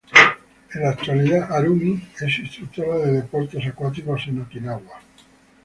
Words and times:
En 0.73 0.81
la 0.81 0.89
actualidad, 0.89 1.51
Harumi 1.51 2.07
es 2.19 2.39
instructora 2.39 2.95
de 3.05 3.11
deportes 3.21 3.63
acuáticos 3.67 4.23
en 4.25 4.41
Okinawa. 4.41 4.99